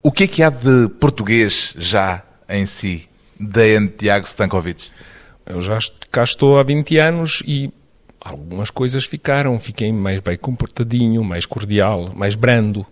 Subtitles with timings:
[0.00, 3.08] O que é que há de português já em si,
[3.38, 4.90] Dejan Tiago Stankovic?
[5.44, 5.76] Eu já
[6.08, 7.72] cá estou há 20 anos e
[8.20, 9.58] algumas coisas ficaram.
[9.58, 12.86] Fiquei mais bem comportadinho, mais cordial, mais brando.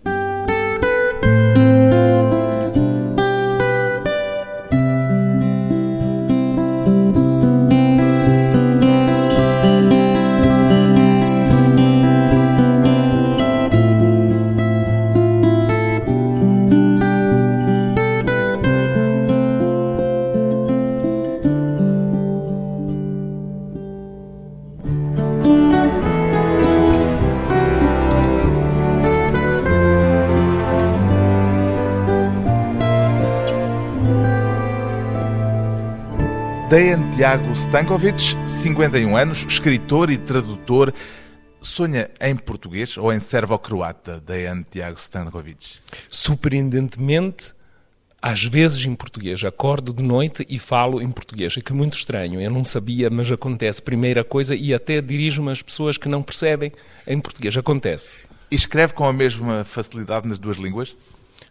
[37.27, 40.93] Tiago Stankovic, 51 anos, escritor e tradutor.
[41.59, 45.79] Sonha em português ou em servo-croata, Dejan Tiago Stankovic?
[46.09, 47.53] Surpreendentemente,
[48.21, 49.43] às vezes em português.
[49.43, 51.57] Acordo de noite e falo em português.
[51.57, 52.39] É que é muito estranho.
[52.39, 53.81] Eu não sabia, mas acontece.
[53.81, 56.71] Primeira coisa, e até dirijo-me às pessoas que não percebem
[57.05, 57.57] em português.
[57.57, 58.19] Acontece.
[58.49, 60.95] E escreve com a mesma facilidade nas duas línguas?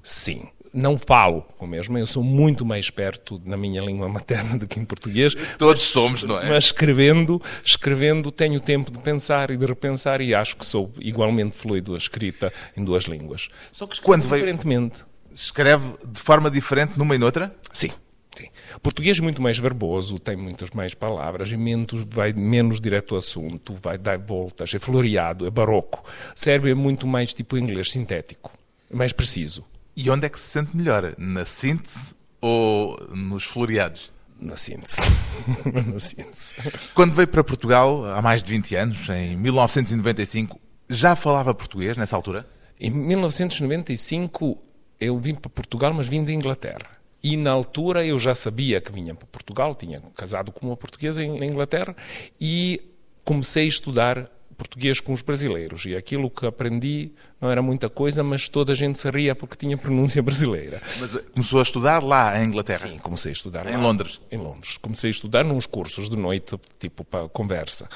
[0.02, 4.66] Sim não falo o mesmo, eu sou muito mais perto na minha língua materna do
[4.66, 5.34] que em português.
[5.58, 6.48] Todos somos, não é?
[6.48, 11.56] Mas escrevendo, escrevendo tenho tempo de pensar e de repensar e acho que sou igualmente
[11.56, 13.48] fluido a escrita em duas línguas.
[13.72, 14.98] Só que escrevo Quando diferentemente.
[14.98, 15.16] Veio...
[15.34, 17.54] Escreve de forma diferente numa e noutra?
[17.72, 17.90] Sim.
[18.36, 18.48] Sim.
[18.82, 23.18] Português é muito mais verboso, tem muitas mais palavras, e menos, vai menos direto ao
[23.18, 26.04] assunto, vai dar voltas, é floreado, é barroco.
[26.34, 28.52] Sérvio é muito mais tipo inglês sintético,
[28.92, 29.64] mais preciso.
[29.96, 31.14] E onde é que se sente melhor?
[31.16, 34.12] Na síntese ou nos floreados?
[34.38, 35.00] Na síntese.
[35.90, 36.54] Na síntese.
[36.94, 42.14] Quando veio para Portugal, há mais de 20 anos, em 1995, já falava português nessa
[42.14, 42.46] altura?
[42.78, 44.62] Em 1995
[45.00, 46.90] eu vim para Portugal, mas vim da Inglaterra.
[47.22, 51.24] E na altura eu já sabia que vinha para Portugal, tinha casado com uma portuguesa
[51.24, 51.96] em Inglaterra
[52.38, 52.82] e
[53.24, 58.22] comecei a estudar português com os brasileiros e aquilo que aprendi não era muita coisa,
[58.22, 60.80] mas toda a gente se ria porque tinha pronúncia brasileira.
[60.98, 62.78] Mas eh, começou a estudar lá em Inglaterra?
[62.78, 64.20] Sim, comecei a estudar em lá, Londres.
[64.30, 64.78] Em Londres.
[64.78, 67.88] Comecei a estudar nos cursos de noite, tipo para conversa.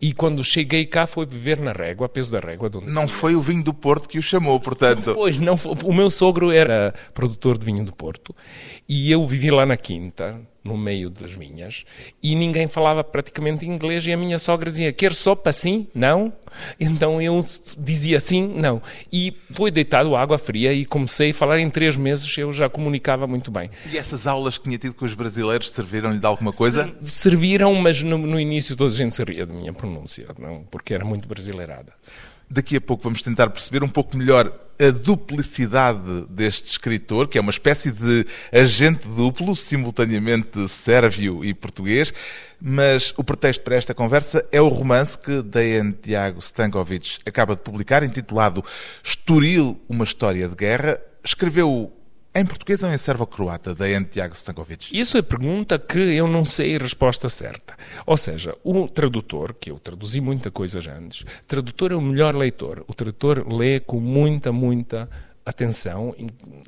[0.00, 2.68] E quando cheguei cá foi viver na régua, a peso da régua.
[2.84, 5.12] Não foi o vinho do Porto que o chamou, portanto.
[5.14, 8.34] Pois, não, o meu sogro era produtor de vinho do Porto
[8.88, 11.84] e eu vivi lá na Quinta, no meio das vinhas,
[12.22, 15.86] e ninguém falava praticamente inglês e a minha sogra dizia, quer sopa sim?
[15.94, 16.32] Não?
[16.78, 17.44] Então eu
[17.78, 18.46] dizia sim?
[18.56, 18.80] Não.
[19.12, 23.26] E foi deitado água fria e comecei a falar em três meses, eu já comunicava
[23.26, 23.70] muito bem.
[23.92, 26.94] E essas aulas que tinha tido com os brasileiros serviram-lhe de alguma coisa?
[27.04, 30.94] Serviram, mas no, no início toda a gente se ria da minha pronúncia, não, porque
[30.94, 31.92] era muito brasileirada.
[32.52, 37.40] Daqui a pouco vamos tentar perceber um pouco melhor a duplicidade deste escritor, que é
[37.40, 42.12] uma espécie de agente duplo, simultaneamente sérvio e português.
[42.60, 47.62] Mas o pretexto para esta conversa é o romance que Dejan Tiago Stankovic acaba de
[47.62, 48.62] publicar, intitulado
[49.02, 51.00] Estoril, uma história de guerra.
[51.24, 51.90] Escreveu
[52.34, 54.98] em português ou em servo-croata, da Tiago Stankovic?
[54.98, 57.76] Isso é pergunta que eu não sei a resposta certa.
[58.06, 62.84] Ou seja, o tradutor, que eu traduzi muita coisa antes, tradutor é o melhor leitor.
[62.88, 65.08] O tradutor lê com muita, muita
[65.44, 66.14] atenção,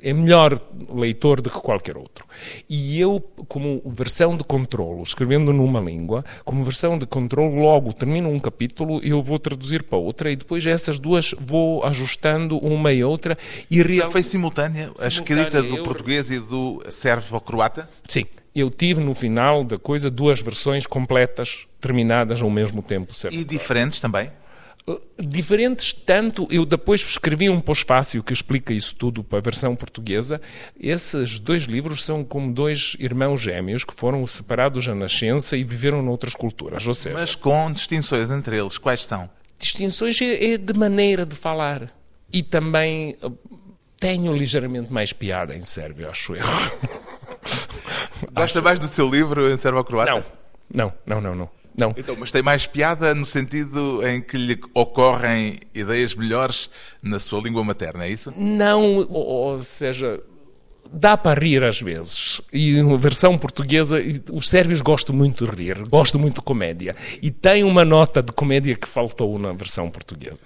[0.01, 0.59] é melhor
[0.89, 2.25] leitor do que qualquer outro.
[2.69, 8.29] E eu, como versão de controlo, escrevendo numa língua, como versão de controlo, logo termino
[8.29, 13.03] um capítulo, eu vou traduzir para outra e depois essas duas vou ajustando uma e
[13.03, 13.37] outra
[13.69, 14.11] e real...
[14.11, 15.83] Foi simultânea, simultânea a escrita do eu...
[15.83, 17.89] português e do sérvio-croata?
[18.03, 18.25] Sim.
[18.53, 23.13] Eu tive no final da coisa duas versões completas, terminadas ao mesmo tempo.
[23.29, 24.29] E diferentes também?
[25.17, 30.39] Diferentes tanto eu depois escrevi um pós-fácil que explica isso tudo para a versão portuguesa.
[30.79, 36.03] Esses dois livros são como dois irmãos gêmeos que foram separados à nascença e viveram
[36.03, 39.29] noutras culturas ou seja mas com distinções entre eles quais são?
[39.57, 41.91] Distinções é, é de maneira de falar.
[42.31, 43.31] E também eh,
[43.97, 46.45] tenho ligeiramente mais piada em sérvio acho eu.
[48.33, 50.11] Gosta mais do seu livro em sérvio-croata?
[50.11, 50.23] Não.
[50.71, 51.93] Não não não não não.
[51.97, 56.69] Então, mas tem mais piada no sentido em que lhe ocorrem ideias melhores
[57.01, 58.33] na sua língua materna, é isso?
[58.37, 60.21] Não, ou seja,
[60.91, 62.41] dá para rir às vezes.
[62.51, 63.99] E na versão portuguesa,
[64.31, 66.95] os sérvios gostam muito de rir, gostam muito de comédia.
[67.21, 70.45] E tem uma nota de comédia que faltou na versão portuguesa.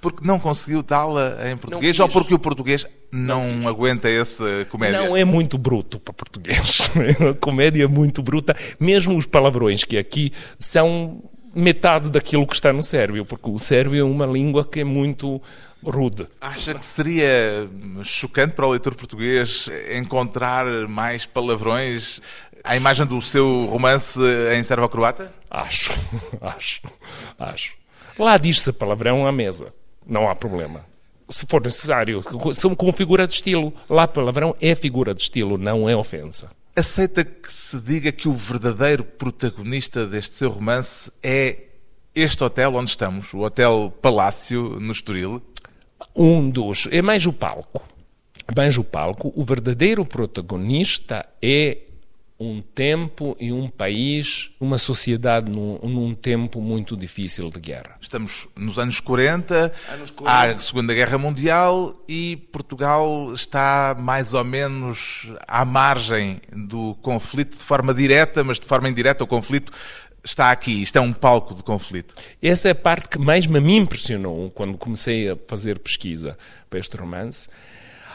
[0.00, 5.02] Porque não conseguiu dá-la em português ou porque o português não, não aguenta essa comédia?
[5.02, 6.90] Não, é muito bruto para português.
[6.96, 8.56] É uma comédia muito bruta.
[8.80, 11.22] Mesmo os palavrões que aqui são
[11.54, 15.40] metade daquilo que está no sérvio, porque o sérvio é uma língua que é muito
[15.82, 16.26] rude.
[16.40, 17.68] Acha que seria
[18.02, 22.20] chocante para o leitor português encontrar mais palavrões
[22.62, 24.20] à imagem do seu romance
[24.54, 25.32] em servo-croata?
[25.50, 25.92] Acho,
[26.40, 26.82] acho,
[27.38, 27.74] acho.
[28.18, 29.72] Lá diz-se palavrão à mesa,
[30.06, 30.84] não há problema.
[31.28, 32.20] Se for necessário,
[32.54, 33.72] são como figura de estilo.
[33.90, 36.50] Lá palavrão é figura de estilo, não é ofensa.
[36.74, 41.64] Aceita que se diga que o verdadeiro protagonista deste seu romance é
[42.14, 45.42] este hotel onde estamos, o Hotel Palácio, no Estoril?
[46.14, 46.88] Um dos.
[46.90, 47.86] É mais o palco.
[48.56, 49.32] Mais o palco.
[49.34, 51.78] O verdadeiro protagonista é
[52.38, 57.96] um tempo e um país, uma sociedade num, num, tempo muito difícil de guerra.
[58.00, 64.34] Estamos nos anos 40, anos 40, há a Segunda Guerra Mundial e Portugal está mais
[64.34, 69.72] ou menos à margem do conflito de forma direta, mas de forma indireta o conflito
[70.22, 72.14] está aqui, isto é um palco de conflito.
[72.42, 76.36] Essa é a parte que mais me impressionou quando comecei a fazer pesquisa
[76.68, 77.48] para este romance.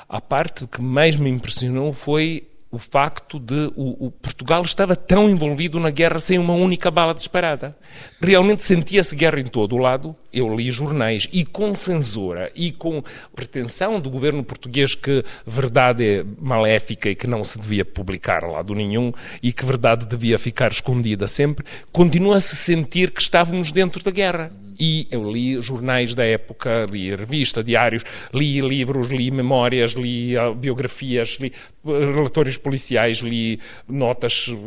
[0.08, 5.30] A parte que mais me impressionou foi o facto de o, o, Portugal estava tão
[5.30, 7.76] envolvido na guerra sem uma única bala disparada.
[8.22, 10.16] Realmente sentia-se guerra em todo o lado.
[10.32, 13.04] Eu li jornais e com censura e com
[13.36, 18.48] pretensão do governo português que verdade é maléfica e que não se devia publicar a
[18.48, 19.12] lado nenhum
[19.44, 24.12] e que verdade devia ficar escondida sempre, continua a se sentir que estávamos dentro da
[24.12, 24.50] guerra
[24.82, 28.02] e eu li jornais da época, li revista, diários,
[28.34, 34.58] li livros, li memórias, li uh, biografias, li uh, relatórios policiais, li notas uh,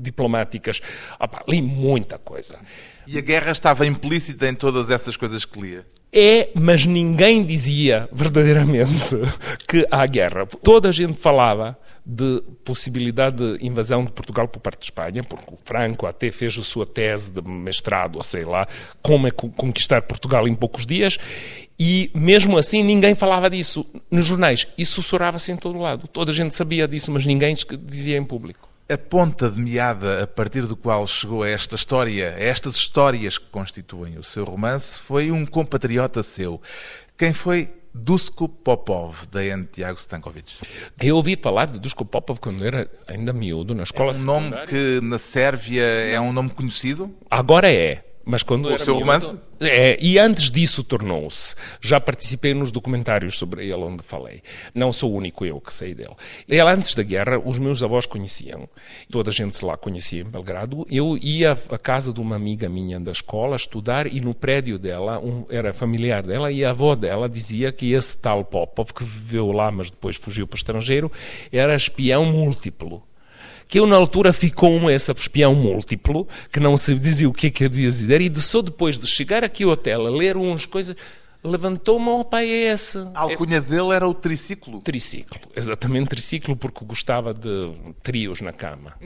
[0.00, 0.80] diplomáticas,
[1.20, 2.56] Opa, li muita coisa.
[3.10, 5.86] E a guerra estava implícita em todas essas coisas que lia?
[6.12, 9.16] É, mas ninguém dizia verdadeiramente
[9.66, 10.44] que há guerra.
[10.44, 11.74] Toda a gente falava
[12.04, 16.58] de possibilidade de invasão de Portugal por parte de Espanha, porque o Franco até fez
[16.58, 18.68] a sua tese de mestrado, ou sei lá,
[19.00, 21.18] como é conquistar Portugal em poucos dias,
[21.78, 24.68] e mesmo assim ninguém falava disso nos jornais.
[24.76, 26.06] E sussurrava-se em todo lado.
[26.08, 27.56] Toda a gente sabia disso, mas ninguém
[27.86, 28.67] dizia em público.
[28.90, 33.36] A ponta de meada a partir do qual chegou a esta história, a estas histórias
[33.36, 36.58] que constituem o seu romance, foi um compatriota seu.
[37.16, 39.40] Quem foi Dusko Popov, da.
[39.70, 40.54] Tiago Stankovic.
[41.02, 44.56] Eu ouvi falar de Dusko Popov quando era ainda miúdo, na escola É um nome
[44.66, 47.14] que na Sérvia é um nome conhecido?
[47.30, 48.07] Agora é.
[48.28, 49.38] Mas quando o seu romance?
[49.58, 51.56] É, e antes disso tornou-se.
[51.80, 54.42] Já participei nos documentários sobre ele onde falei.
[54.74, 56.14] Não sou o único eu que sei dele.
[56.46, 58.68] Ele, antes da guerra, os meus avós conheciam.
[59.10, 60.86] Toda a gente lá conhecia em Belgrado.
[60.90, 65.18] Eu ia à casa de uma amiga minha da escola estudar e no prédio dela,
[65.18, 69.52] um, era familiar dela, e a avó dela dizia que esse tal Popov, que viveu
[69.52, 71.10] lá, mas depois fugiu para o estrangeiro,
[71.50, 73.07] era espião múltiplo
[73.68, 77.48] que eu na altura ficou um esse espião múltiplo, que não se dizia o que
[77.48, 80.64] é que queria dizer, e só depois de chegar aqui ao hotel a ler umas
[80.64, 80.96] coisas,
[81.44, 82.98] levantou-me, oh pai, é esse.
[83.14, 84.80] A alcunha dele era o triciclo.
[84.80, 87.72] Triciclo, exatamente triciclo, porque gostava de
[88.02, 88.96] trios na cama.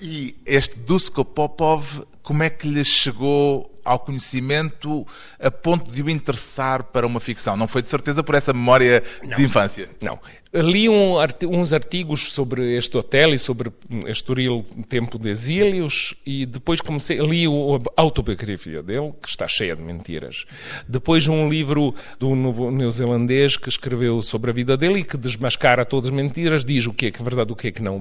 [0.00, 5.06] E este Dusko Popov, como é que lhe chegou ao conhecimento
[5.40, 7.56] a ponto de o interessar para uma ficção?
[7.56, 9.88] Não foi de certeza por essa memória não, de infância?
[10.02, 10.20] Não.
[10.56, 11.16] Li um,
[11.50, 13.70] uns artigos sobre este hotel e sobre
[14.06, 19.82] Estoril Tempo de Exílios e depois comecei, li a autobiografia dele, que está cheia de
[19.82, 20.46] mentiras.
[20.88, 22.34] Depois um livro do
[22.70, 26.92] neozelandês que escreveu sobre a vida dele e que desmascara todas as mentiras, diz o
[26.92, 28.00] que é que é verdade, o que é que não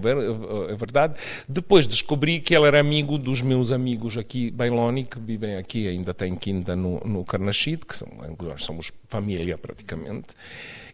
[0.70, 1.16] é verdade.
[1.50, 6.14] Depois descobri que ele era amigo dos meus amigos aqui, Bailoni, que vivem aqui, ainda
[6.14, 8.08] têm quinta no, no Carnachide, que são,
[8.58, 10.28] somos família praticamente.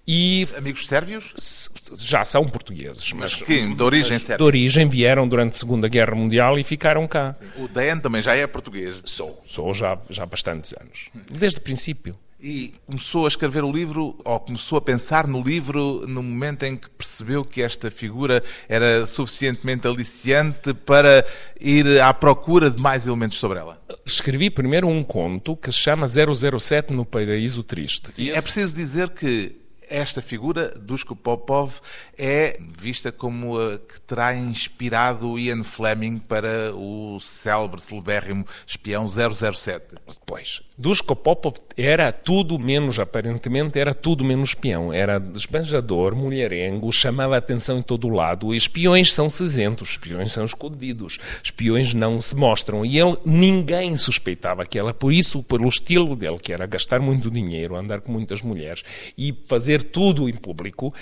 [0.08, 1.70] E amigos sérvios?
[1.98, 4.38] Já são portugueses, mas, mas que, de origem sérvia.
[4.38, 7.36] De origem vieram durante a Segunda Guerra Mundial e ficaram cá.
[7.58, 9.02] O Dan também já é português?
[9.06, 11.10] Sou, sou já, já há bastantes anos.
[11.30, 12.18] Desde o princípio.
[12.44, 16.76] E começou a escrever o livro, ou começou a pensar no livro no momento em
[16.76, 21.24] que percebeu que esta figura era suficientemente aliciante para
[21.60, 23.80] ir à procura de mais elementos sobre ela?
[24.04, 28.12] Escrevi primeiro um conto que se chama 007 no Paraíso Triste.
[28.12, 28.38] Sim, esse...
[28.40, 29.61] É preciso dizer que
[29.92, 31.74] esta figura, Dusko Popov,
[32.18, 39.96] é vista como a que terá inspirado Ian Fleming para o célebre, celebérrimo espião 007.
[40.26, 44.92] Pois, Dusko Popov era tudo menos, aparentemente, era tudo menos espião.
[44.92, 48.54] Era desbanjador, mulherengo, chamava a atenção em todo o lado.
[48.56, 52.86] Espiões são cinzentos, espiões são escondidos, espiões não se mostram.
[52.86, 57.30] E ele, ninguém suspeitava que ela, por isso, pelo estilo dele, que era gastar muito
[57.30, 58.84] dinheiro, andar com muitas mulheres
[59.18, 60.94] e fazer dizer tudo em público,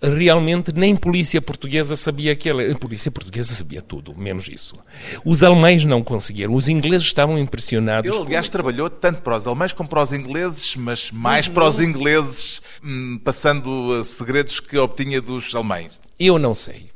[0.00, 2.72] realmente nem polícia portuguesa sabia que ele.
[2.72, 4.76] A polícia portuguesa sabia tudo, menos isso.
[5.24, 8.10] Os alemães não conseguiram, os ingleses estavam impressionados.
[8.10, 11.80] Ele, aliás, trabalhou tanto para os alemães como para os ingleses, mas mais para os
[11.80, 15.90] ingleses, hum, passando segredos que obtinha dos alemães.
[16.18, 16.87] Eu não sei.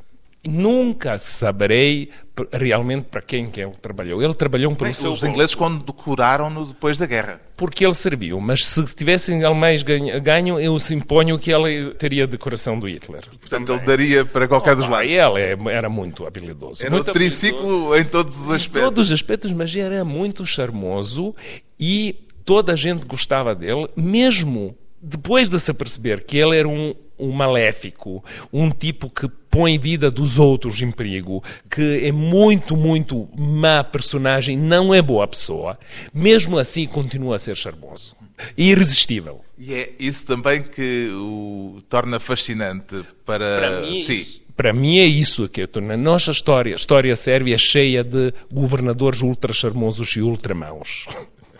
[0.44, 2.10] Nunca saberei
[2.52, 4.20] realmente para quem que ele trabalhou.
[4.20, 7.40] Ele trabalhou para o seu Os ingleses condecoraram-no depois da guerra.
[7.56, 12.26] Porque ele serviu, mas se tivessem alemães ganho, eu se imponho que ele teria a
[12.26, 13.22] decoração do Hitler.
[13.38, 13.76] Portanto, Também.
[13.76, 15.08] ele daria para qualquer oh, dos lados.
[15.08, 16.82] Ele é, era muito habilidoso.
[16.82, 18.82] Era muito um triciclo em todos os aspectos.
[18.82, 21.36] Em todos os aspectos, mas era muito charmoso
[21.78, 26.94] e toda a gente gostava dele, mesmo depois de se aperceber que ele era um,
[27.18, 32.76] um maléfico, um tipo que põe a vida dos outros em perigo, que é muito,
[32.76, 35.78] muito má personagem, não é boa pessoa,
[36.14, 38.16] mesmo assim continua a ser charmoso
[38.56, 39.40] e irresistível.
[39.58, 44.12] E é isso também que o torna fascinante para, para mim, si.
[44.14, 45.94] Isso, para mim é isso que torna.
[45.94, 51.06] A nossa história, a história sérvia é cheia de governadores ultra charmosos e ultramãos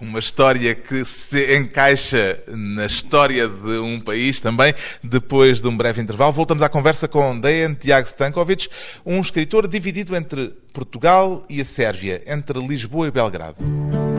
[0.03, 4.75] uma história que se encaixa na história de um país também.
[5.03, 8.69] Depois de um breve intervalo, voltamos à conversa com Dejan Tiago Stankovic,
[9.07, 14.12] um escritor dividido entre Portugal e a Sérvia, entre Lisboa e Belgrado.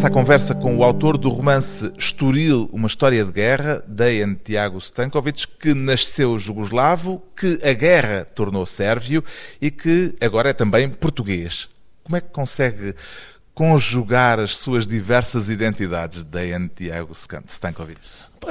[0.00, 4.78] Regressa à conversa com o autor do romance Estoril, uma história de guerra, Dejan Tiago
[4.78, 9.22] Stankovic, que nasceu jugoslavo, que a guerra tornou sérvio
[9.60, 11.68] e que agora é também português.
[12.02, 12.94] Como é que consegue
[13.52, 17.12] conjugar as suas diversas identidades, Dejan Tiago
[17.46, 18.00] Stankovic?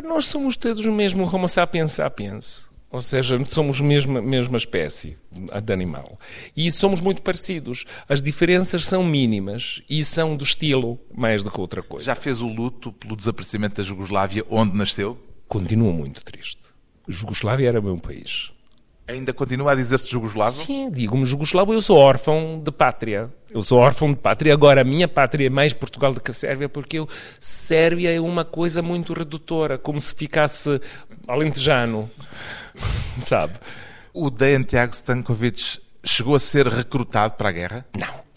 [0.03, 2.68] Nós somos todos o mesmo Homo sapiens sapiens.
[2.91, 5.15] Ou seja, somos a mesma, mesma espécie
[5.63, 6.19] de animal.
[6.57, 7.85] E somos muito parecidos.
[8.07, 12.05] As diferenças são mínimas e são do estilo mais do que outra coisa.
[12.05, 15.17] Já fez o luto pelo desaparecimento da Jugoslávia, onde nasceu?
[15.47, 16.61] Continuo muito triste.
[17.07, 18.51] Jugoslávia era meu país.
[19.09, 20.63] Ainda continua a dizer-se jugoslavo?
[20.63, 21.73] Sim, digo-me jugoslavo.
[21.73, 23.27] Eu sou órfão de pátria.
[23.49, 24.53] Eu sou órfão de pátria.
[24.53, 28.21] Agora, a minha pátria é mais Portugal do que a Sérvia, porque eu, Sérvia é
[28.21, 30.79] uma coisa muito redutora, como se ficasse
[31.27, 32.09] alentejano.
[33.19, 33.53] sabe?
[34.13, 37.85] O Dejan Tiago Stankovic chegou a ser recrutado para a guerra?
[37.97, 38.28] Não.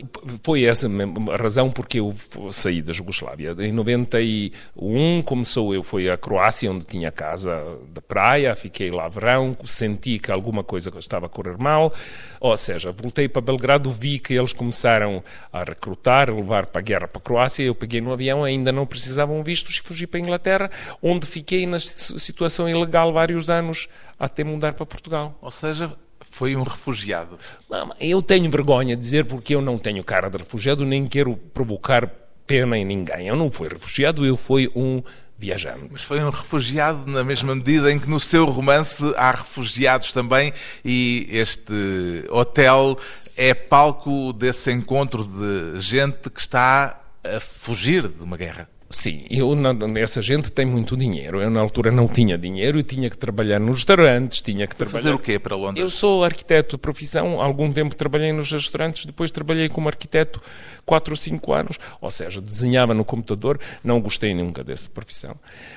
[0.43, 0.89] Foi essa
[1.33, 2.15] a razão porque eu
[2.51, 3.55] saí da Jugoslávia.
[3.59, 9.57] Em 91 começou, eu fui à Croácia, onde tinha casa da praia, fiquei lá verão,
[9.65, 11.93] senti que alguma coisa estava a correr mal,
[12.41, 16.83] ou seja, voltei para Belgrado, vi que eles começaram a recrutar, a levar para a
[16.83, 20.19] guerra para a Croácia, eu peguei no avião, ainda não precisavam vistos e fugi para
[20.19, 20.71] a Inglaterra,
[21.03, 25.37] onde fiquei na situação ilegal vários anos até mudar para Portugal.
[25.41, 25.93] Ou seja,
[26.31, 27.39] foi um refugiado.
[27.69, 31.37] Não, eu tenho vergonha de dizer porque eu não tenho cara de refugiado, nem quero
[31.37, 32.11] provocar
[32.47, 33.29] pena em ninguém.
[33.29, 35.03] Eu não fui refugiado, eu fui um
[35.39, 35.89] viajante.
[35.91, 40.53] Mas foi um refugiado na mesma medida em que no seu romance há refugiados também
[40.85, 42.97] e este hotel
[43.37, 48.69] é palco desse encontro de gente que está a fugir de uma guerra.
[48.93, 49.57] Sim, eu,
[49.97, 51.41] essa gente tem muito dinheiro.
[51.41, 55.03] Eu, na altura, não tinha dinheiro e tinha que trabalhar nos restaurantes, tinha que trabalhar...
[55.05, 55.83] Fazer o quê para Londres?
[55.83, 60.43] Eu sou arquiteto de profissão, algum tempo trabalhei nos restaurantes, depois trabalhei como arquiteto
[60.85, 65.35] 4 ou 5 anos, ou seja, desenhava no computador, não gostei nunca dessa profissão.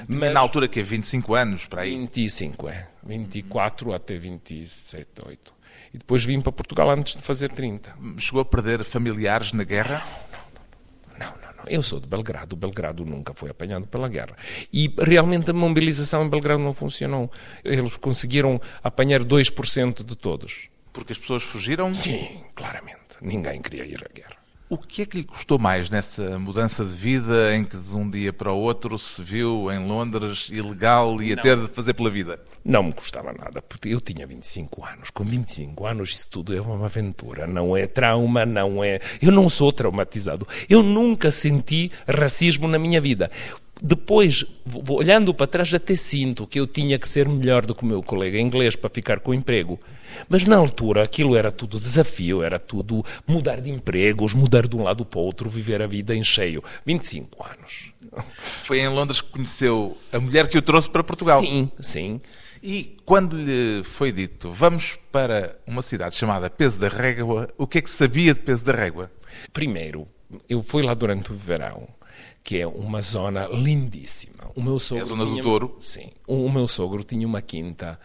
[0.10, 0.34] Mas...
[0.34, 1.98] Na altura que é 25 anos, para aí?
[1.98, 2.88] 25, é.
[3.02, 5.54] 24 até 27, 8.
[5.94, 7.96] E depois vim para Portugal antes de fazer 30.
[8.18, 10.06] Chegou a perder familiares na guerra?
[11.68, 14.36] Eu sou de Belgrado, Belgrado nunca foi apanhado pela guerra.
[14.72, 17.32] E realmente a mobilização em Belgrado não funcionou.
[17.64, 20.70] Eles conseguiram apanhar 2% de todos.
[20.94, 21.94] Porque as pessoas fugiram?
[21.94, 23.00] Sim, claramente.
[23.22, 24.45] Ninguém queria ir à guerra.
[24.68, 28.10] O que é que lhe custou mais nessa mudança de vida em que de um
[28.10, 32.40] dia para o outro se viu em Londres ilegal e até de fazer pela vida?
[32.64, 35.12] Não me custava nada, porque eu tinha 25 anos.
[35.12, 39.00] Com 25 anos isso tudo é uma aventura, não é trauma, não é...
[39.22, 40.48] Eu não sou traumatizado.
[40.68, 43.30] Eu nunca senti racismo na minha vida.
[43.82, 44.46] Depois,
[44.90, 48.02] olhando para trás, até sinto que eu tinha que ser melhor do que o meu
[48.02, 49.80] colega inglês para ficar com o emprego.
[50.30, 54.84] Mas na altura aquilo era tudo desafio, era tudo mudar de empregos, mudar de um
[54.84, 56.64] lado para o outro, viver a vida em cheio.
[56.86, 57.94] 25 anos.
[58.64, 61.42] Foi em Londres que conheceu a mulher que o trouxe para Portugal.
[61.42, 62.22] Sim, sim.
[62.64, 67.78] E quando lhe foi dito, vamos para uma cidade chamada Peso da Régua, o que
[67.78, 69.12] é que sabia de Peso da Régua?
[69.54, 70.08] Primeiro,
[70.50, 71.88] eu fui lá durante o verão,
[72.46, 74.52] que é uma zona lindíssima.
[74.56, 75.76] O meu sogro é a zona tinha, do Douro?
[75.80, 76.12] Sim.
[76.28, 78.00] O meu sogro tinha uma quinta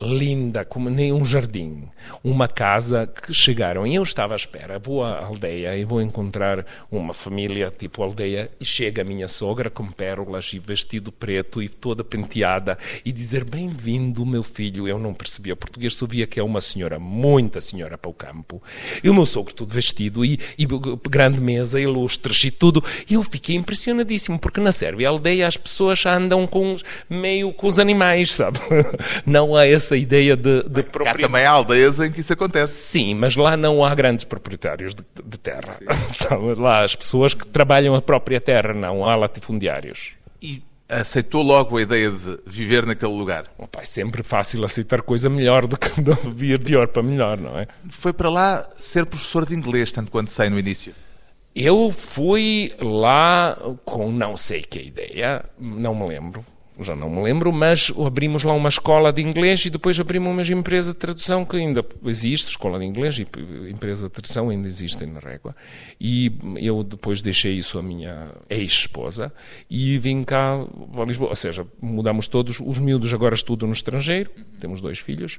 [0.00, 1.84] linda, como nem um jardim,
[2.22, 3.86] uma casa que chegaram.
[3.86, 8.50] E eu estava à espera, vou à aldeia e vou encontrar uma família tipo aldeia
[8.60, 13.44] e chega a minha sogra com pérolas e vestido preto e toda penteada e dizer
[13.44, 17.96] bem-vindo meu filho, eu não percebia português, só via que é uma senhora, muita senhora
[17.96, 18.62] para o campo.
[19.02, 20.66] E o meu sogro todo vestido e, e
[21.08, 22.82] grande mesa, ilustres e tudo.
[23.08, 26.76] E eu fiquei impressionadíssimo porque na Sérvia aldeia as pessoas andam com
[27.08, 28.58] meio com os animais, sabe?
[29.24, 31.24] Não há esse essa ideia de, de propriedade.
[31.24, 32.74] Há também há aldeias em que isso acontece.
[32.74, 35.78] Sim, mas lá não há grandes proprietários de, de terra.
[36.08, 40.14] São lá as pessoas que trabalham a própria terra, não há latifundiários.
[40.42, 43.46] E aceitou logo a ideia de viver naquele lugar?
[43.70, 45.88] Pai, sempre fácil aceitar coisa melhor do que
[46.34, 47.66] vir pior para melhor, não é?
[47.88, 50.94] Foi para lá ser professor de inglês, tanto quanto sei no início.
[51.54, 56.44] Eu fui lá com não sei que ideia, não me lembro,
[56.80, 60.60] já não me lembro, mas abrimos lá uma escola de inglês e depois abrimos uma
[60.60, 63.26] empresa de tradução que ainda existe, escola de inglês e
[63.70, 65.54] empresa de tradução ainda existem na Régua.
[66.00, 69.32] E eu depois deixei isso à minha ex-esposa
[69.70, 71.30] e vim cá a Lisboa.
[71.30, 75.38] Ou seja, mudamos todos, os miúdos agora estudam no estrangeiro, temos dois filhos,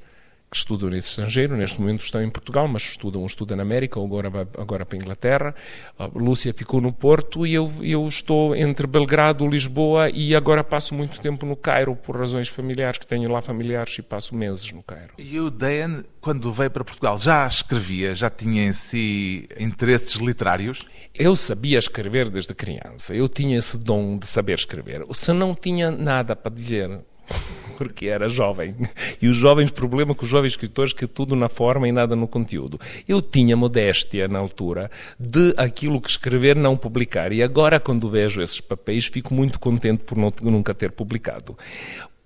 [0.56, 4.00] que estudam nesse estrangeiro, neste momento estão em Portugal, mas estudam, um estuda na América,
[4.00, 5.56] ou agora vai agora para a Inglaterra.
[6.00, 10.96] A Lúcia ficou no Porto e eu, eu estou entre Belgrado, Lisboa e agora passo
[10.96, 14.82] muito tempo no Cairo por razões familiares, que tenho lá familiares e passo meses no
[14.82, 15.12] Cairo.
[15.18, 20.80] E o Dan, quando veio para Portugal, já escrevia, já tinha em si interesses literários?
[21.14, 25.06] Eu sabia escrever desde criança, eu tinha esse dom de saber escrever.
[25.12, 27.02] Se não tinha nada para dizer,
[27.78, 28.76] porque era jovem.
[29.22, 32.28] E os jovens, problema com os jovens escritores que tudo na forma e nada no
[32.28, 32.80] conteúdo.
[33.08, 34.90] Eu tinha modéstia na altura
[35.20, 37.32] de aquilo que escrever não publicar.
[37.32, 41.58] E agora, quando vejo esses papéis, fico muito contente por não, nunca ter publicado.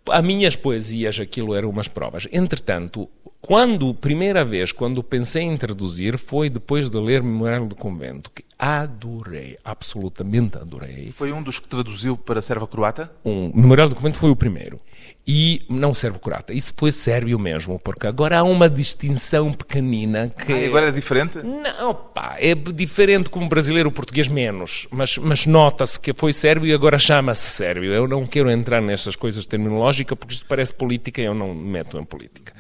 [0.10, 2.28] As minhas poesias, aquilo eram umas provas.
[2.32, 3.08] Entretanto,
[3.42, 8.44] quando, primeira vez, quando pensei em traduzir, foi depois de ler Memorial do Convento, que
[8.60, 11.10] adorei, absolutamente adorei.
[11.12, 13.12] Foi um dos que traduziu para servo-croata?
[13.24, 13.52] Um.
[13.56, 14.80] Memorial do Convento foi o primeiro.
[15.26, 20.52] E não servo-croata, isso foi sérvio mesmo, porque agora há uma distinção pequenina que...
[20.52, 21.38] Ah, agora é diferente?
[21.38, 26.74] Não, pá, é diferente como brasileiro, português menos, mas, mas nota-se que foi sérvio e
[26.74, 27.92] agora chama-se sérvio.
[27.92, 31.70] Eu não quero entrar nessas coisas terminológicas, porque isto parece política e eu não me
[31.72, 32.54] meto em política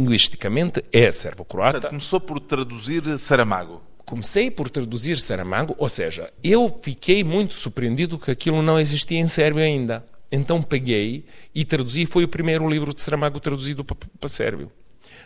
[0.00, 1.88] linguisticamente é servo-croata.
[1.88, 3.82] Começou por traduzir Saramago.
[4.04, 9.26] Comecei por traduzir Saramago, ou seja, eu fiquei muito surpreendido que aquilo não existia em
[9.26, 10.04] sérvio ainda.
[10.32, 14.70] Então peguei e traduzi, foi o primeiro livro de Saramago traduzido para, para sérvio.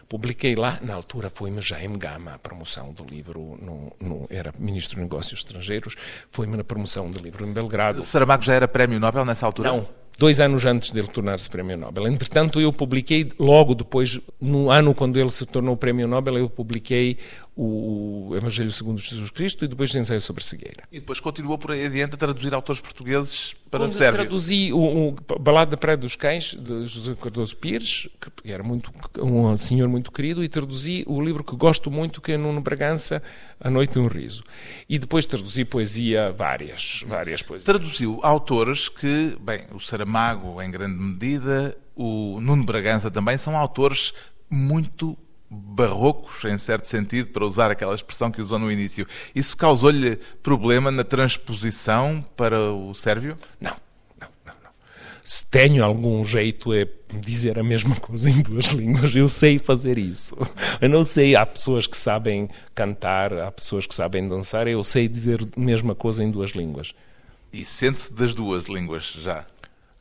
[0.07, 4.97] Publiquei lá, na altura foi-me Jaime Gama a promoção do livro, no, no, era Ministro
[4.97, 5.97] de Negócios Estrangeiros,
[6.31, 8.03] foi-me na promoção do livro em Belgrado.
[8.03, 9.71] Saramago já era Prémio Nobel nessa altura?
[9.71, 12.07] Não, dois anos antes dele tornar-se Prémio Nobel.
[12.07, 17.18] Entretanto, eu publiquei, logo depois, no ano quando ele se tornou Prémio Nobel, eu publiquei
[17.57, 20.83] o Evangelho segundo Jesus Cristo e depois ensaio sobre cegueira.
[20.90, 24.23] E depois continuou por aí adiante a traduzir autores portugueses para Quando sérvio.
[24.23, 28.93] traduzi o, o Balada da Praia dos Cães, de José Cardoso Pires, que era muito,
[29.21, 33.23] um senhor muito querido, e traduzi o livro que gosto muito, que é Nuno Bragança,
[33.61, 34.43] A Noite e um Riso.
[34.88, 37.64] E depois traduzi poesia, várias, várias poesias.
[37.64, 44.12] Traduziu autores que, bem, o Saramago em grande medida, o Nuno Bragança também, são autores
[44.51, 45.17] muito
[45.55, 49.07] barrocos, em certo sentido, para usar aquela expressão que usou no início.
[49.35, 53.38] Isso causou-lhe problema na transposição para o sérvio?
[53.61, 53.77] Não,
[54.21, 54.71] não, não, não.
[55.23, 56.88] Se tenho algum jeito é
[57.21, 59.14] dizer a mesma coisa em duas línguas.
[59.14, 60.37] Eu sei fazer isso.
[60.81, 65.09] Eu não sei, há pessoas que sabem cantar, há pessoas que sabem dançar, eu sei
[65.09, 66.93] dizer a mesma coisa em duas línguas.
[67.53, 69.47] E sente-se das duas línguas já?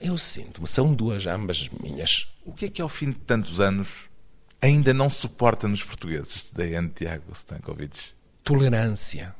[0.01, 2.27] Eu sinto-me, são duas ambas minhas.
[2.43, 4.09] O que é que ao fim de tantos anos
[4.63, 8.11] ainda não suporta nos portugueses, Daiane Tiago Stankovic?
[8.43, 9.35] Tolerância.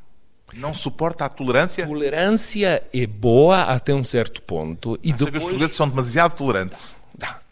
[0.53, 1.88] Não suporta a tolerância?
[1.88, 4.99] Tolerância é boa até um certo ponto.
[5.01, 5.31] E depois...
[5.31, 6.79] que os portugueses são demasiado tolerantes?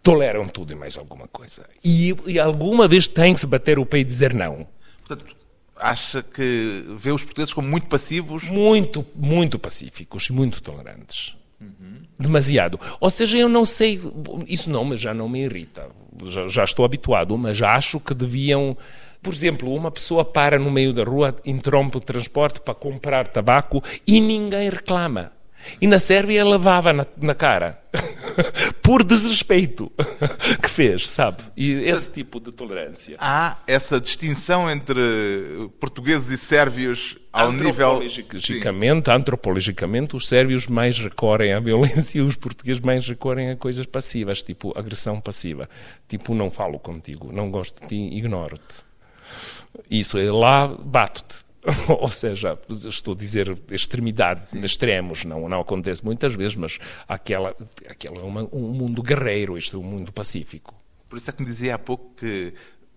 [0.04, 1.68] toleram tudo e mais alguma coisa.
[1.84, 4.68] E, e alguma vez tem que se bater o pé e dizer não.
[5.06, 5.36] Portanto,
[5.76, 8.46] acha que vê os portugueses como muito passivos?
[8.46, 11.36] Muito, muito pacíficos e muito tolerantes.
[12.20, 12.80] Demasiado.
[13.00, 14.00] Ou seja, eu não sei,
[14.48, 15.88] isso não, mas já não me irrita.
[16.26, 18.78] Já, já estou habituado, mas acho que deviam.
[19.24, 23.84] Por exemplo, uma pessoa para no meio da rua, interrompe o transporte para comprar tabaco
[24.06, 25.32] e ninguém reclama.
[25.80, 27.80] E na Sérvia levava na, na cara.
[28.82, 29.92] Por desrespeito
[30.62, 31.44] que fez, sabe?
[31.56, 33.16] E esse tipo de tolerância.
[33.20, 38.02] Há essa distinção entre portugueses e sérvios ao nível.
[38.02, 43.86] Antropologicamente, antropologicamente, os sérvios mais recorrem à violência e os portugueses mais recorrem a coisas
[43.86, 45.70] passivas, tipo agressão passiva.
[46.08, 48.84] Tipo, não falo contigo, não gosto de ti, ignoro-te.
[49.90, 51.51] Isso é lá, bato-te
[51.88, 54.64] ou seja, estou a dizer extremidade, Sim.
[54.64, 57.56] extremos, não, não acontece muitas vezes, mas aquela,
[57.88, 60.76] aquela é uma, um mundo guerreiro, isto é um mundo pacífico.
[61.08, 62.54] Por isso é que me dizia há pouco que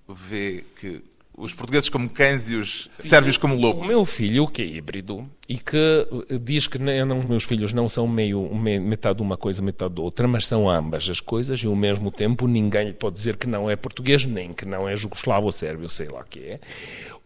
[0.09, 1.03] vê que
[1.37, 3.85] os portugueses como cães e os sérvios como lobos.
[3.85, 6.07] O meu filho, que é híbrido, e que
[6.40, 10.29] diz que não, meus filhos não são meio metade de uma coisa, metade de outra,
[10.29, 13.68] mas são ambas as coisas, e ao mesmo tempo ninguém lhe pode dizer que não
[13.68, 16.61] é português, nem que não é jugoslavo ou sérvio, sei lá o que é.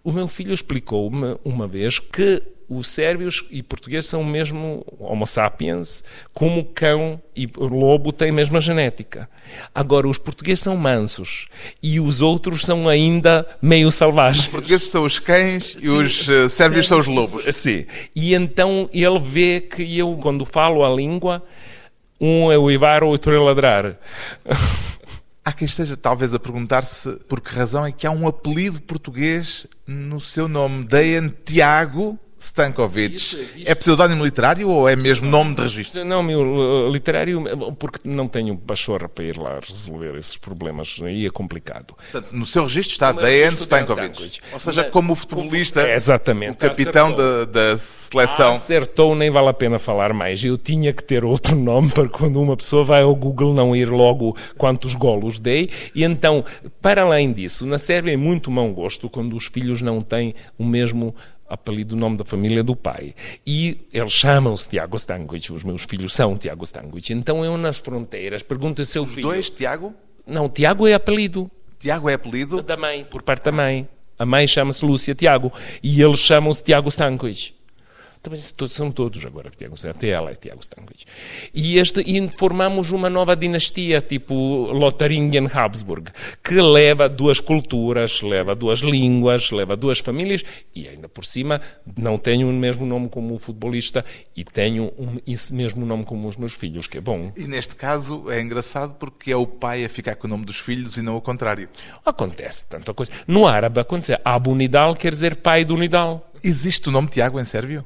[0.09, 6.03] O meu filho explicou-me uma vez que os sérvios e portugueses são mesmo homo sapiens,
[6.33, 9.29] como cão e lobo têm a mesma genética.
[9.75, 11.49] Agora, os portugueses são mansos
[11.83, 14.47] e os outros são ainda meio selvagens.
[14.47, 17.55] Os portugueses são os cães e os uh, sérvios são os lobos.
[17.55, 17.85] Sim.
[18.17, 21.45] E então ele vê que eu, quando falo a língua,
[22.19, 23.99] um é o Ivar, o outro é ladrar.
[25.49, 29.67] Há quem esteja talvez a perguntar-se por que razão é que há um apelido português
[29.87, 30.85] no seu nome.
[30.85, 33.65] Dejan Tiago Stankovic.
[33.67, 36.05] É pseudónimo literário ou é mesmo nome de registro?
[36.05, 37.43] Não, meu literário,
[37.79, 41.95] porque não tenho pachorra para ir lá resolver esses problemas, aí é complicado.
[41.95, 44.41] Portanto, no seu registro está Dejan Stankovic.
[44.53, 48.53] Ou seja, como o futebolista, é, exatamente, o capitão da, da, seleção.
[48.53, 50.45] Acertou, nem vale a pena falar mais.
[50.45, 53.89] Eu tinha que ter outro nome para quando uma pessoa vai ao Google não ir
[53.89, 55.71] logo quantos golos dei.
[55.95, 56.45] E então,
[56.81, 60.65] para além disso, na Sérvia é muito mau gosto quando os filhos não têm o
[60.65, 61.15] mesmo
[61.49, 63.15] apelido, o nome da família do pai.
[63.47, 67.13] E eles chamam-se Tiago Stankovic, os meus filhos são Tiago Stankovic.
[67.13, 69.27] Então eu nas fronteiras pergunto a seu os filho...
[69.27, 69.95] Os dois, Tiago?
[70.27, 71.51] Não, Tiago é apelido.
[71.79, 72.63] Tiago é apelido?
[72.63, 73.89] Da mãe, por parte da mãe.
[74.19, 77.58] A mãe chama-se Lúcia Tiago e eles chamam-se Tiago Stankovic.
[78.23, 81.05] Também são todos agora Tiago até ela é Tiago Stankovic.
[81.55, 84.35] E, este, e formamos uma nova dinastia, tipo
[84.73, 86.11] Lotharingen-Habsburg,
[86.43, 91.61] que leva duas culturas, leva duas línguas, leva duas famílias e ainda por cima
[91.97, 94.05] não tenho o mesmo nome como o futebolista
[94.37, 97.33] e tenho um, esse mesmo nome como os meus filhos, que é bom.
[97.37, 100.59] E neste caso é engraçado porque é o pai a ficar com o nome dos
[100.59, 101.69] filhos e não o contrário.
[102.05, 103.13] Acontece tanta coisa.
[103.27, 104.19] No árabe acontece.
[104.25, 106.33] Abu Nidal quer dizer pai do Nidal.
[106.43, 107.85] Existe o nome Tiago em sérvio?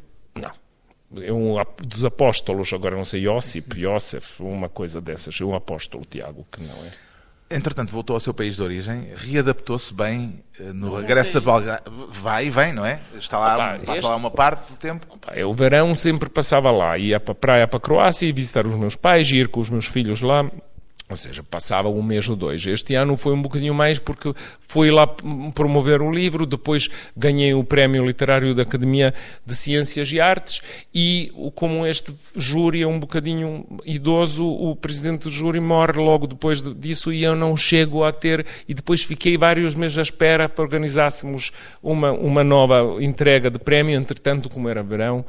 [1.13, 1.23] Não.
[1.23, 5.41] É um dos apóstolos, agora não sei, Iosip, Iosef, uma coisa dessas.
[5.41, 7.13] É um apóstolo, Tiago, que não é.
[7.55, 12.09] Entretanto, voltou ao seu país de origem, readaptou-se bem eh, no regresso da Belgrado.
[12.09, 12.99] Vai e vem, não é?
[13.15, 14.09] Está lá, Opa, passa este...
[14.09, 15.07] lá uma parte do tempo.
[15.11, 16.97] Opa, eu, verão, sempre passava lá.
[16.97, 19.87] Ia para a praia, para a Croácia, visitar os meus pais, ir com os meus
[19.87, 20.51] filhos lá.
[21.13, 22.65] Ou seja, passava um mês ou dois.
[22.65, 27.63] Este ano foi um bocadinho mais porque fui lá promover o livro, depois ganhei o
[27.63, 29.13] prémio literário da Academia
[29.45, 30.63] de Ciências e Artes
[30.95, 36.63] e como este júri é um bocadinho idoso, o presidente do júri morre logo depois
[36.63, 40.65] disso e eu não chego a ter e depois fiquei vários meses à espera para
[40.65, 45.27] organizássemos uma, uma nova entrega de prémio, entretanto, como era verão,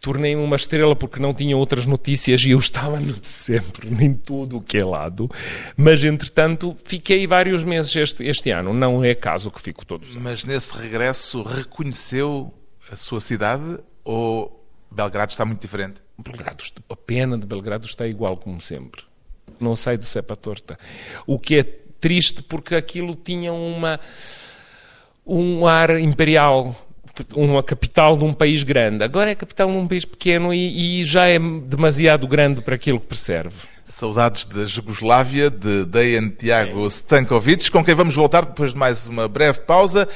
[0.00, 4.14] tornei-me uma estrela porque não tinha outras notícias e eu estava no de sempre, em
[4.14, 5.30] tudo o que é lado.
[5.76, 8.72] Mas, entretanto, fiquei vários meses este, este ano.
[8.72, 10.16] Não é caso que fico todos.
[10.16, 12.52] Mas nesse regresso reconheceu
[12.90, 16.00] a sua cidade ou Belgrado está muito diferente?
[16.18, 19.02] Belgrado, a pena de Belgrado está igual como sempre.
[19.60, 20.78] Não sai de cepa torta.
[21.26, 24.00] O que é triste porque aquilo tinha uma
[25.24, 26.74] um ar imperial
[27.34, 29.04] uma capital de um país grande.
[29.04, 33.00] Agora é capital de um país pequeno e, e já é demasiado grande para aquilo
[33.00, 33.50] que percebe.
[33.84, 39.26] Saudades da Jugoslávia, de Dejan Tiago Stankovic, com quem vamos voltar depois de mais uma
[39.26, 40.08] breve pausa,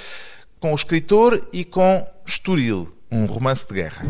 [0.60, 4.04] com o escritor e com Estoril, um romance de guerra.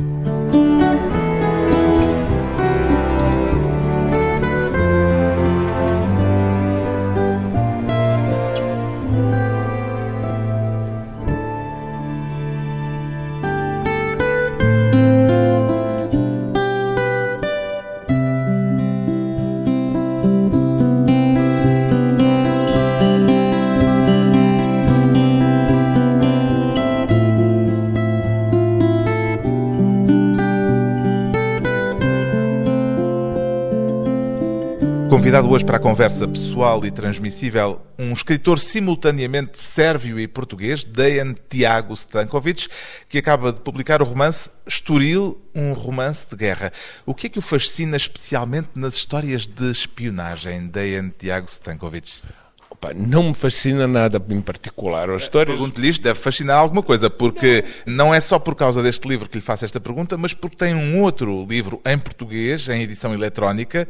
[35.45, 41.35] Convidado hoje para a conversa pessoal e transmissível um escritor simultaneamente sérvio e português, Dejan
[41.49, 42.69] Tiago Stankovic,
[43.09, 46.73] que acaba de publicar o romance Estoril, um romance de guerra.
[47.05, 52.23] O que é que o fascina especialmente nas histórias de espionagem, Dejan Tiago Stankovic?
[52.71, 55.11] Opa, não me fascina nada em particular.
[55.11, 55.57] As histórias...
[55.57, 58.07] Pergunto-lhe isto, deve fascinar alguma coisa, porque não.
[58.07, 60.75] não é só por causa deste livro que lhe faço esta pergunta, mas porque tem
[60.75, 63.87] um outro livro em português, em edição eletrónica,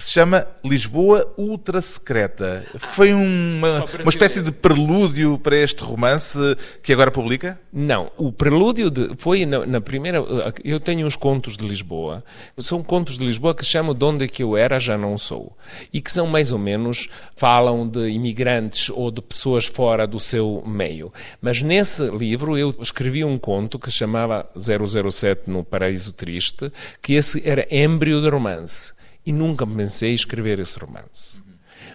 [0.00, 2.64] que se chama Lisboa Ultra Secreta.
[2.78, 6.38] Foi uma, uma espécie de prelúdio para este romance
[6.82, 7.60] que agora publica?
[7.70, 10.24] Não, o prelúdio de, foi na, na, primeira.
[10.64, 12.24] Eu tenho uns contos de Lisboa,
[12.56, 15.54] são contos de Lisboa que chamam De onde é que eu era, já não sou.
[15.92, 20.64] E que são mais ou menos, falam de imigrantes ou de pessoas fora do seu
[20.66, 21.12] meio.
[21.42, 27.12] Mas nesse livro eu escrevi um conto que se chamava 007 no Paraíso Triste, que
[27.12, 31.42] esse era êmbrio de romance e nunca pensei escrever esse romance.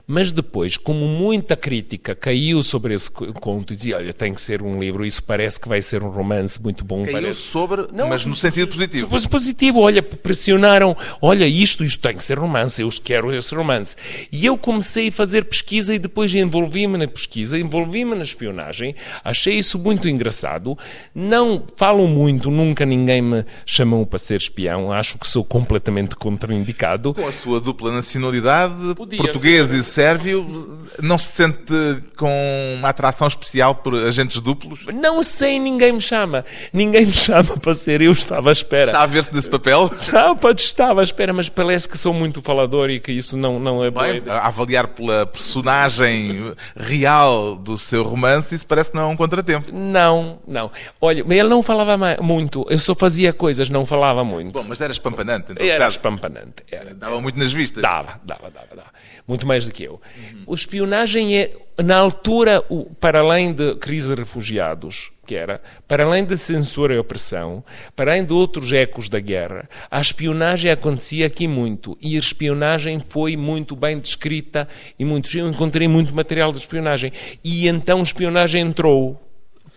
[0.07, 4.61] Mas depois, como muita crítica caiu sobre esse conto e dizia, olha, tem que ser
[4.61, 7.03] um livro, isso parece que vai ser um romance muito bom.
[7.03, 7.39] Caiu parece...
[7.41, 9.09] sobre, Não, mas no sentido positivo.
[9.29, 13.95] Positivo, olha, pressionaram, olha, isto, isto tem que ser romance, eu quero esse romance.
[14.31, 19.55] E eu comecei a fazer pesquisa e depois envolvi-me na pesquisa, envolvi-me na espionagem, achei
[19.55, 20.77] isso muito engraçado.
[21.13, 27.13] Não falo muito, nunca ninguém me chamou para ser espião, acho que sou completamente contraindicado.
[27.13, 29.77] Com a sua dupla nacionalidade, Podia português ser.
[29.79, 31.73] e sérvio, não se sente
[32.17, 34.85] com uma atração especial por agentes duplos?
[34.93, 36.43] Não sei, ninguém me chama.
[36.73, 38.87] Ninguém me chama para ser, eu estava à espera.
[38.87, 39.89] Está a ver-se nesse papel?
[40.11, 43.83] Não, estava à espera, mas parece que sou muito falador e que isso não, não
[43.83, 49.07] é Bem, a avaliar pela personagem real do seu romance, isso parece que não é
[49.07, 49.67] um contratempo.
[49.71, 50.69] Não, não.
[50.99, 54.51] Olha, ele não falava muito, eu só fazia coisas, não falava muito.
[54.51, 55.65] Bom, mas era espampanante, então.
[55.65, 56.63] Era espampanante.
[56.69, 57.81] Era, dava muito nas vistas.
[57.81, 58.89] Dava, dava, dava, dava.
[59.27, 59.93] Muito mais do que eu.
[59.93, 60.43] Uhum.
[60.45, 61.51] O espionagem é,
[61.83, 66.93] na altura, o, para além de crise de refugiados, que era, para além de censura
[66.93, 67.63] e opressão,
[67.95, 71.97] para além de outros ecos da guerra, a espionagem acontecia aqui muito.
[71.99, 74.67] E a espionagem foi muito bem descrita
[74.99, 77.11] e muito, eu encontrei muito material de espionagem.
[77.43, 79.21] E então a espionagem entrou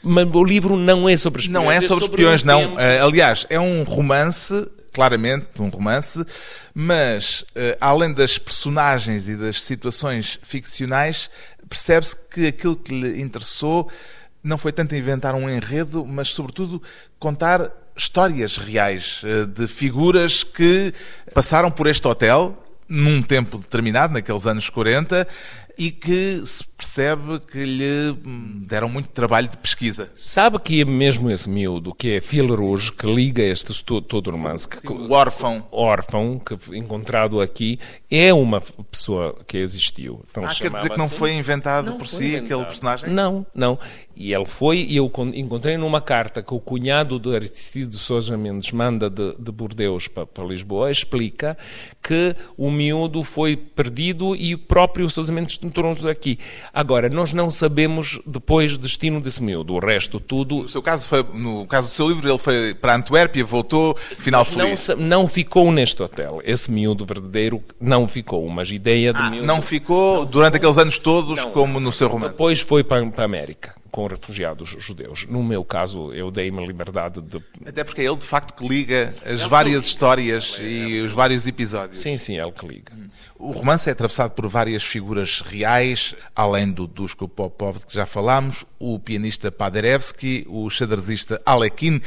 [0.01, 1.65] mas o livro não é sobre espiões.
[1.65, 2.75] Não é sobre, é sobre um não.
[2.75, 4.55] Uh, aliás, é um romance
[4.99, 6.27] claramente um romance,
[6.75, 11.31] mas uh, além das personagens e das situações ficcionais,
[11.69, 13.89] percebe-se que aquilo que lhe interessou
[14.43, 16.83] não foi tanto inventar um enredo, mas sobretudo
[17.17, 20.93] contar histórias reais uh, de figuras que
[21.33, 25.29] passaram por este hotel num tempo determinado, naqueles anos 40,
[25.79, 28.13] e que se percebe que lhe
[28.67, 30.11] deram muito trabalho de pesquisa.
[30.17, 34.69] Sabe que é mesmo esse miúdo, que é Phil Rouge, que liga este todo, romance.
[34.69, 35.67] Que, o órfão.
[35.71, 37.79] Órfão, que encontrado aqui,
[38.11, 38.61] é uma
[38.91, 40.25] pessoa que existiu.
[40.31, 41.17] Então, ah, quer dizer que não assim.
[41.17, 42.45] foi inventado não por foi si inventado.
[42.45, 43.11] aquele personagem?
[43.11, 43.79] Não, não.
[44.17, 49.09] E ele foi, e eu encontrei numa carta que o cunhado de Sousa Mendes manda
[49.09, 51.57] de, de Bordeus para, para Lisboa, explica
[52.03, 56.39] que o miúdo foi perdido e o próprio Sousa Mendes encontrou-nos aqui.
[56.73, 59.75] Agora, nós não sabemos depois o destino desse miúdo.
[59.75, 60.63] O resto, tudo...
[60.63, 64.45] No seu caso, foi, no caso do seu livro, ele foi para Antuérpia, voltou, final
[64.45, 64.89] feliz.
[64.89, 66.41] Não, não ficou neste hotel.
[66.45, 69.47] Esse miúdo verdadeiro não ficou, mas ideia de ah, miúdo...
[69.47, 72.33] Não ficou durante aqueles anos todos, não, como no seu romance.
[72.33, 75.27] Depois foi para, para a América com refugiados judeus.
[75.27, 77.43] No meu caso, eu dei-me a liberdade de.
[77.67, 81.99] Até porque é ele, de facto, que liga as várias histórias e os vários episódios.
[81.99, 82.93] Sim, sim, é ele que liga.
[83.37, 88.65] O romance é atravessado por várias figuras reais, além do Dusko Popov, que já falámos,
[88.79, 92.01] o pianista Paderewski, o xadrezista Alekin,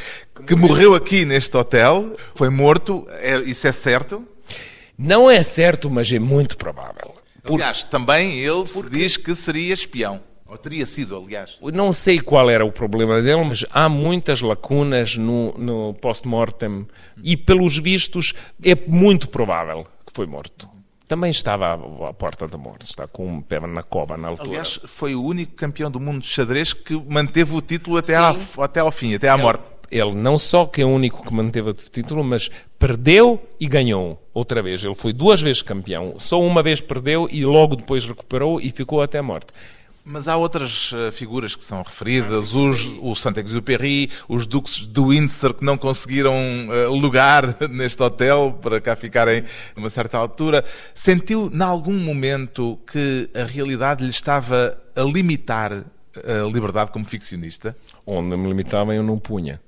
[0.47, 4.25] que morreu aqui neste hotel, foi morto, é, isso é certo?
[4.97, 7.13] Não é certo, mas é muito provável.
[7.43, 7.56] Por...
[7.56, 8.97] Aliás, também ele Porque...
[8.97, 10.31] diz que seria espião.
[10.52, 11.58] Ou teria sido, aliás.
[11.74, 16.86] Não sei qual era o problema dele, mas há muitas lacunas no, no post-mortem
[17.24, 20.68] e, pelos vistos, é muito provável que foi morto.
[21.08, 24.50] Também estava à, à porta da morte, está com um pé na cova na altura.
[24.50, 28.36] Aliás, foi o único campeão do mundo de xadrez que manteve o título até, à,
[28.58, 29.72] até ao fim, até à ele, morte.
[29.90, 34.22] Ele não só que é o único que manteve o título, mas perdeu e ganhou
[34.34, 34.84] outra vez.
[34.84, 36.16] Ele foi duas vezes campeão.
[36.18, 39.54] Só uma vez perdeu e logo depois recuperou e ficou até a morte.
[40.04, 45.54] Mas há outras uh, figuras que são referidas, os, o Saint-Exupéry, os duques de Windsor
[45.54, 49.44] que não conseguiram uh, lugar neste hotel para cá ficarem
[49.76, 50.66] numa certa altura.
[50.94, 55.86] Sentiu, em algum momento, que a realidade lhe estava a limitar
[56.16, 57.76] a liberdade como ficcionista?
[58.06, 59.62] Onde me limitavam eu não punha.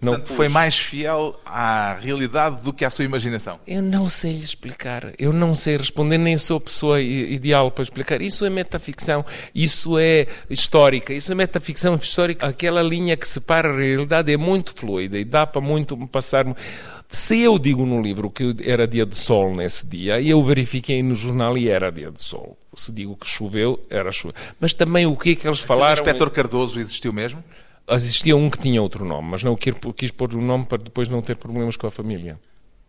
[0.00, 3.60] Não Portanto, foi mais fiel à realidade do que à sua imaginação.
[3.66, 5.12] Eu não sei lhe explicar.
[5.18, 8.22] Eu não sei responder, nem sou a pessoa ideal para explicar.
[8.22, 12.46] Isso é metaficção, isso é histórica, isso é metaficção histórica.
[12.46, 16.46] Aquela linha que separa a realidade é muito fluida e dá para muito passar.
[17.10, 21.14] Se eu digo no livro que era dia de sol nesse dia, eu verifiquei no
[21.14, 22.56] jornal e era dia de sol.
[22.72, 24.32] Se digo que choveu, era chuva.
[24.58, 26.02] Mas também o que é que eles falaram...
[26.02, 27.42] O inspetor Cardoso existiu mesmo?
[27.90, 31.08] Existia um que tinha outro nome, mas não quis, quis pôr o nome para depois
[31.08, 32.38] não ter problemas com a família.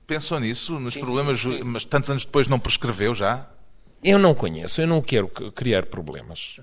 [0.05, 1.63] Pensou nisso, nos sim, problemas, sim, sim.
[1.63, 3.49] mas tantos anos depois não prescreveu já?
[4.03, 6.59] Eu não conheço, eu não quero criar problemas.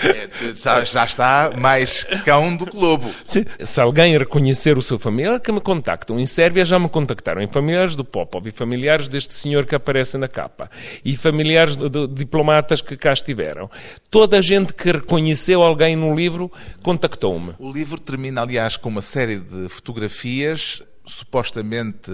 [0.00, 3.10] É, já, já, está mais cão do que lobo.
[3.24, 6.18] Se, se alguém reconhecer o seu familiar, que me contactam.
[6.18, 7.40] Em Sérvia já me contactaram.
[7.40, 10.70] Em familiares do Popov e familiares deste senhor que aparece na capa.
[11.04, 13.70] E familiares de, de, diplomatas que cá estiveram.
[14.10, 17.54] Toda a gente que reconheceu alguém no livro contactou-me.
[17.58, 22.12] O livro termina, aliás, com uma série de fotografias, supostamente,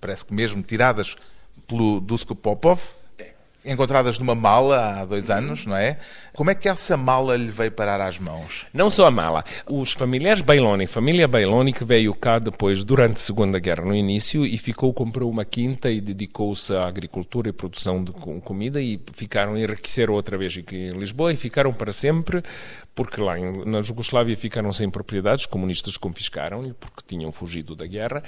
[0.00, 1.16] parece que mesmo tiradas
[1.66, 2.80] pelo Dusko Popov
[3.64, 5.98] encontradas numa mala há dois anos, não é?
[6.34, 8.66] Como é que essa mala lhe veio parar às mãos?
[8.72, 9.44] Não só a mala.
[9.66, 14.46] Os familiares Bailoni, família Bailoni, que veio cá depois, durante a Segunda Guerra, no início,
[14.46, 19.56] e ficou, comprou uma quinta e dedicou-se à agricultura e produção de comida e ficaram,
[19.56, 22.42] enriqueceram outra vez aqui em Lisboa e ficaram para sempre,
[22.98, 28.24] porque lá na Jugoslávia ficaram sem propriedades, os comunistas confiscaram-lhe, porque tinham fugido da guerra.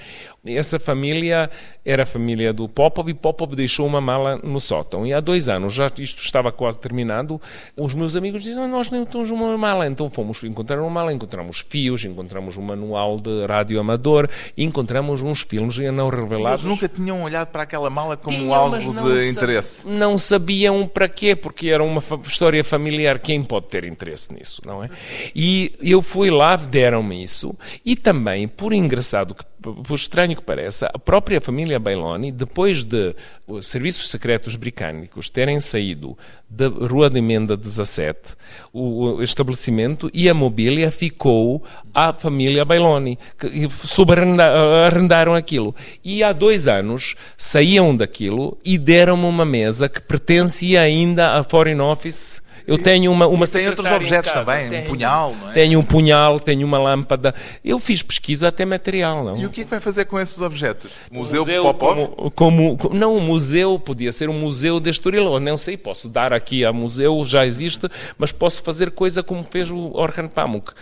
[0.46, 1.50] Essa família
[1.84, 5.04] era a família do Popov e Popov deixou uma mala no sótão.
[5.04, 7.42] E há dois anos, já isto estava quase terminado,
[7.76, 9.88] os meus amigos diziam, nós nem temos uma mala.
[9.88, 15.40] Então fomos encontrar uma mala, encontramos fios, encontramos um manual de rádio amador, encontramos uns
[15.42, 16.64] filmes não revelados.
[16.64, 19.84] Eles nunca tinham olhado para aquela mala como Tinham, algo de interesse?
[19.84, 23.18] Não sabiam para quê, porque era uma história familiar.
[23.18, 24.90] Quem pode ter interesse nisso, não é?
[25.34, 30.90] E eu fui lá, deram-me isso, e também, por engraçado que por estranho que pareça,
[30.92, 33.14] a própria família Bailoni, depois de
[33.46, 36.16] os serviços secretos britânicos terem saído
[36.48, 38.36] da Rua de Emenda 17,
[38.72, 45.74] o estabelecimento e a mobília ficou à família Bailoni, que subarrendaram aquilo.
[46.02, 51.80] E há dois anos saíam daquilo e deram-me uma mesa que pertencia ainda à Foreign
[51.82, 55.52] Office eu tenho uma, uma tem outros objetos também, tenho, um punhal, não é?
[55.52, 57.34] Tenho um punhal, tenho uma lâmpada.
[57.64, 59.36] Eu fiz pesquisa até material, não?
[59.36, 60.92] E o que é que vai fazer com esses objetos?
[61.10, 62.30] Museu, museu Popov?
[62.36, 65.40] Como, como, não, um museu podia ser um museu de Estoril.
[65.40, 69.68] não sei, posso dar aqui a museu, já existe, mas posso fazer coisa como fez
[69.68, 70.72] o Orhan Pamuk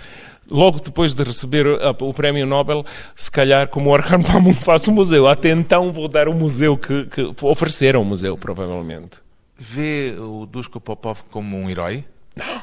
[0.50, 2.84] logo depois de receber o prémio Nobel,
[3.16, 5.26] se calhar, como Orhan Pamuk, faço o museu.
[5.26, 9.26] Até então vou dar o museu que, que ofereceram o museu, provavelmente.
[9.58, 12.04] Vê o Dusko Popov como um herói?
[12.36, 12.62] Não.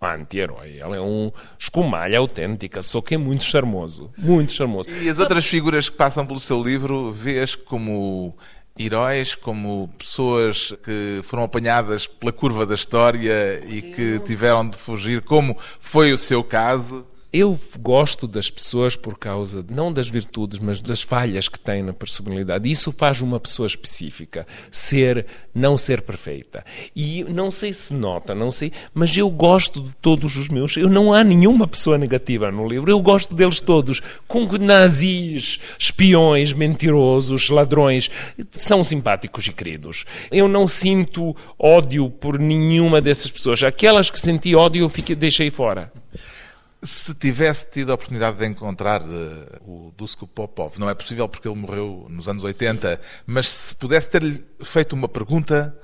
[0.00, 0.80] Anti-herói.
[0.82, 4.10] Ele é um escumalha autêntica, só que é muito charmoso.
[4.16, 4.88] Muito charmoso.
[4.88, 8.34] E as outras figuras que passam pelo seu livro, vês como
[8.78, 15.20] heróis, como pessoas que foram apanhadas pela curva da história e que tiveram de fugir,
[15.20, 17.06] como foi o seu caso?
[17.32, 21.92] Eu gosto das pessoas por causa, não das virtudes, mas das falhas que têm na
[21.92, 22.68] personalidade.
[22.68, 24.44] Isso faz uma pessoa específica.
[24.68, 26.64] Ser, não ser perfeita.
[26.94, 30.76] E não sei se nota, não sei, mas eu gosto de todos os meus.
[30.76, 32.90] Eu não há nenhuma pessoa negativa no livro.
[32.90, 34.02] Eu gosto deles todos.
[34.26, 38.10] Com nazis, espiões, mentirosos, ladrões.
[38.50, 40.04] São simpáticos e queridos.
[40.32, 43.62] Eu não sinto ódio por nenhuma dessas pessoas.
[43.62, 45.92] Aquelas que senti ódio, eu fiquei, deixei fora.
[46.82, 49.06] Se tivesse tido a oportunidade de encontrar uh,
[49.66, 53.02] o Dusko Popov, não é possível porque ele morreu nos anos 80, Sim.
[53.26, 55.76] mas se pudesse ter-lhe feito uma pergunta,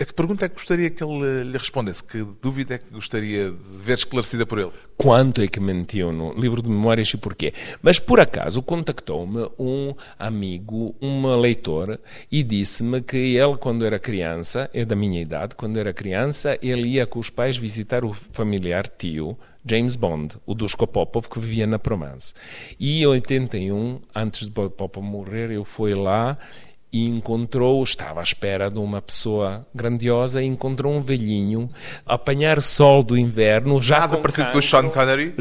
[0.00, 2.02] a que pergunta é que gostaria que ele lhe respondesse?
[2.02, 4.72] Que dúvida é que gostaria de ver esclarecida por ele?
[4.96, 7.52] Quanto é que mentiu no livro de memórias e porquê?
[7.82, 12.00] Mas por acaso contactou-me um amigo, um leitor,
[12.32, 16.88] e disse-me que ele, quando era criança, é da minha idade, quando era criança, ele
[16.88, 21.66] ia com os pais visitar o familiar tio James Bond, o Dusko Popov, que vivia
[21.66, 22.32] na Provence.
[22.78, 26.38] E em 81, antes de Popov morrer, eu fui lá
[26.92, 31.70] e encontrou, estava à espera de uma pessoa grandiosa e encontrou um velhinho
[32.04, 35.34] a apanhar sol do inverno, já Nada com parecido cancro, com o Sean Connery?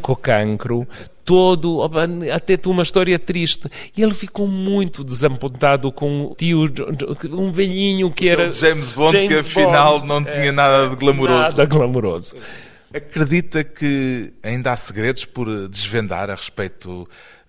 [0.00, 0.88] Com cancro,
[1.24, 1.80] todo,
[2.32, 3.68] até uma história triste.
[3.96, 6.64] E ele ficou muito desapontado com o tio,
[7.30, 8.50] um velhinho que era...
[8.50, 11.42] James Bond, James que afinal Bond, não tinha é, nada de glamouroso.
[11.42, 12.36] Nada glamouroso.
[12.94, 17.06] Acredita que ainda há segredos por desvendar a respeito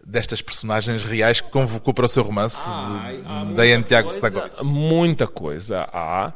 [0.07, 3.11] destas personagens reais que convocou para o seu romance ah,
[3.49, 4.61] de, de Tiago Stagowicz?
[4.61, 6.31] Muita coisa há.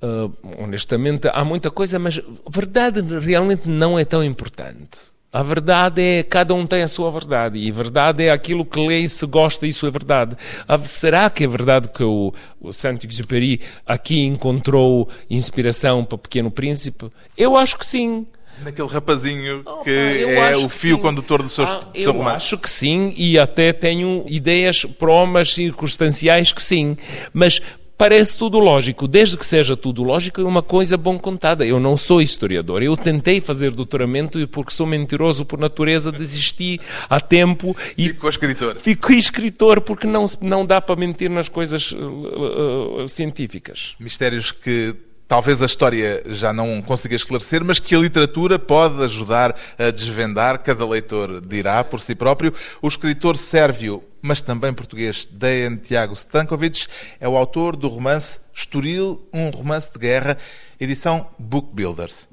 [0.00, 5.16] Uh, honestamente, há muita coisa, mas a verdade realmente não é tão importante.
[5.32, 9.00] A verdade é, cada um tem a sua verdade, e verdade é aquilo que lê
[9.00, 10.36] e se gosta, isso é verdade.
[10.84, 17.10] Será que é verdade que o, o Saint-Exupéry aqui encontrou inspiração para Pequeno Príncipe?
[17.36, 18.26] Eu acho que sim.
[18.62, 22.36] Naquele rapazinho que é o fio condutor do seu, ah, do seu eu romance.
[22.36, 26.96] acho que sim, e até tenho ideias promas circunstanciais que sim.
[27.32, 27.60] Mas
[27.96, 29.08] parece tudo lógico.
[29.08, 31.64] Desde que seja tudo lógico, é uma coisa bom contada.
[31.64, 32.82] Eu não sou historiador.
[32.82, 38.08] Eu tentei fazer doutoramento e, porque sou mentiroso por natureza, desisti a tempo e.
[38.08, 38.76] Ficou escritor.
[38.76, 43.94] Fico escritor porque não, não dá para mentir nas coisas uh, uh, científicas.
[43.98, 44.94] Mistérios que
[45.28, 50.62] talvez a história já não consiga esclarecer, mas que a literatura pode ajudar a desvendar,
[50.62, 52.52] cada leitor dirá por si próprio.
[52.80, 56.86] O escritor sérvio, mas também português, Dejan Tiago Stankovic,
[57.20, 60.38] é o autor do romance Estoril, um romance de guerra,
[60.80, 62.26] edição Book Builders.